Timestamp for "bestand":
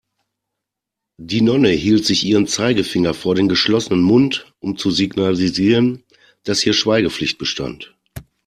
7.37-7.95